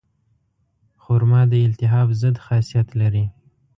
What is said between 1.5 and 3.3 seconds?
د التهاب ضد خاصیت لري.